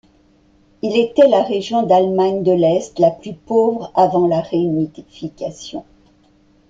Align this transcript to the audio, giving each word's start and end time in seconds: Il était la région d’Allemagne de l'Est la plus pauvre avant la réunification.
Il 0.81 0.97
était 0.97 1.27
la 1.27 1.43
région 1.43 1.83
d’Allemagne 1.83 2.41
de 2.41 2.51
l'Est 2.51 2.97
la 2.97 3.11
plus 3.11 3.35
pauvre 3.35 3.91
avant 3.93 4.25
la 4.25 4.41
réunification. 4.41 5.85